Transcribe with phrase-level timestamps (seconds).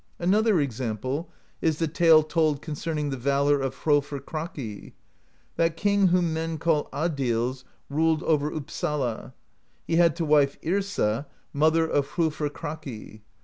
[0.19, 1.29] "Another example
[1.61, 4.93] is the tale told concerning the valor of Hrolfr Kraki:
[5.57, 9.33] That king whom men call Adils ruled over Uppsala;
[9.85, 13.21] he had to wife Yrsa, mother of Hrolfr Kraki.